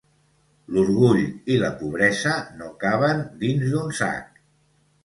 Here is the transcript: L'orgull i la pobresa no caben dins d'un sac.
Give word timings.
L'orgull 0.77 1.21
i 1.57 1.59
la 1.65 1.69
pobresa 1.83 2.35
no 2.63 2.73
caben 2.87 3.23
dins 3.47 3.69
d'un 3.77 3.97
sac. 4.03 4.43